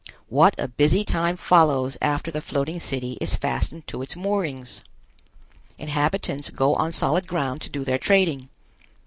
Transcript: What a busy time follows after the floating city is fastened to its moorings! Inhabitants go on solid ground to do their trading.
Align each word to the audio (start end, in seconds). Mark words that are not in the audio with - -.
What 0.29 0.55
a 0.57 0.67
busy 0.67 1.03
time 1.03 1.37
follows 1.37 1.95
after 2.01 2.31
the 2.31 2.41
floating 2.41 2.79
city 2.79 3.19
is 3.21 3.35
fastened 3.35 3.85
to 3.85 4.01
its 4.01 4.15
moorings! 4.15 4.81
Inhabitants 5.77 6.49
go 6.49 6.73
on 6.73 6.91
solid 6.91 7.27
ground 7.27 7.61
to 7.61 7.69
do 7.69 7.83
their 7.83 7.99
trading. 7.99 8.49